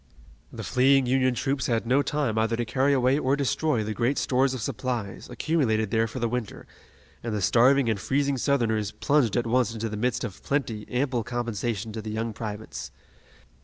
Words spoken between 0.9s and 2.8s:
Union troops had no time either to